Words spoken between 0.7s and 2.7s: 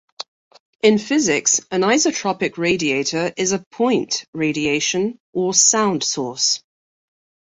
In physics, an isotropic